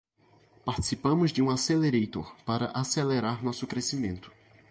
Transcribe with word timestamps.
Participamos 0.65 1.29
de 1.31 1.43
um 1.43 1.51
accelerator 1.51 2.33
para 2.43 2.71
acelerar 2.71 3.43
nosso 3.43 3.67
crescimento. 3.67 4.31